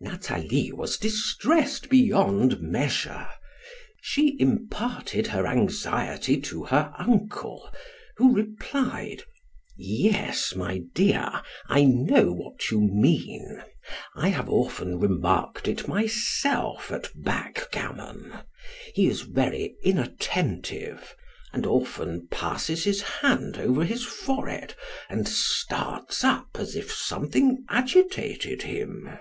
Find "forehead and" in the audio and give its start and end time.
24.04-25.26